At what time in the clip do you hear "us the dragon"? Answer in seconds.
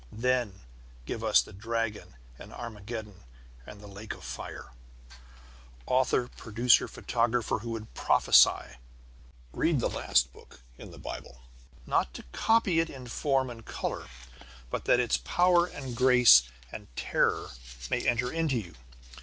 1.23-2.15